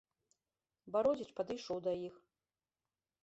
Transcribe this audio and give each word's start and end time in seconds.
Бародзіч 0.95 1.27
падышоў 1.39 1.77
да 1.87 1.93
іх. 2.09 2.15